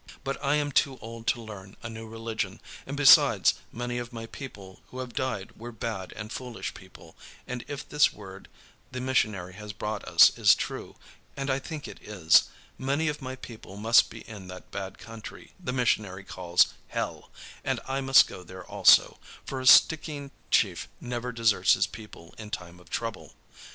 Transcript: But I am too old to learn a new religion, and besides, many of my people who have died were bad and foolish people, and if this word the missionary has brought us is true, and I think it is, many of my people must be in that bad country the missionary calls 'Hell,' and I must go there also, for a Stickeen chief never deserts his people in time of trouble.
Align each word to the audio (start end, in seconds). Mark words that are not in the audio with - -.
But 0.23 0.43
I 0.43 0.55
am 0.55 0.71
too 0.71 0.97
old 0.97 1.27
to 1.27 1.39
learn 1.43 1.77
a 1.83 1.87
new 1.87 2.07
religion, 2.07 2.59
and 2.87 2.97
besides, 2.97 3.53
many 3.71 3.99
of 3.99 4.11
my 4.11 4.25
people 4.25 4.81
who 4.87 4.97
have 4.97 5.13
died 5.13 5.51
were 5.55 5.71
bad 5.71 6.11
and 6.13 6.31
foolish 6.31 6.73
people, 6.73 7.15
and 7.45 7.63
if 7.67 7.87
this 7.87 8.11
word 8.11 8.47
the 8.91 8.99
missionary 8.99 9.53
has 9.53 9.73
brought 9.73 10.03
us 10.05 10.35
is 10.35 10.55
true, 10.55 10.95
and 11.37 11.51
I 11.51 11.59
think 11.59 11.87
it 11.87 12.01
is, 12.01 12.45
many 12.79 13.09
of 13.09 13.21
my 13.21 13.35
people 13.35 13.77
must 13.77 14.09
be 14.09 14.21
in 14.21 14.47
that 14.47 14.71
bad 14.71 14.97
country 14.97 15.53
the 15.59 15.71
missionary 15.71 16.23
calls 16.23 16.73
'Hell,' 16.87 17.29
and 17.63 17.79
I 17.87 18.01
must 18.01 18.25
go 18.25 18.41
there 18.41 18.65
also, 18.65 19.19
for 19.45 19.61
a 19.61 19.67
Stickeen 19.67 20.31
chief 20.49 20.87
never 20.99 21.31
deserts 21.31 21.73
his 21.73 21.85
people 21.85 22.33
in 22.39 22.49
time 22.49 22.79
of 22.79 22.89
trouble. 22.89 23.35